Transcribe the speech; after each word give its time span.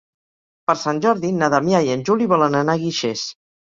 Per 0.71 0.75
Sant 0.85 1.03
Jordi 1.05 1.31
na 1.43 1.51
Damià 1.57 1.85
i 1.91 1.95
en 1.99 2.09
Juli 2.11 2.33
volen 2.35 2.63
anar 2.65 2.79
a 2.81 2.85
Guixers. 2.87 3.33